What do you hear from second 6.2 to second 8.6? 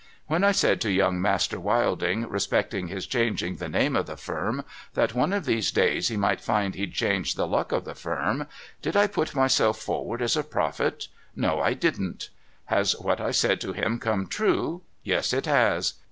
find he'd changed the luck of the firm—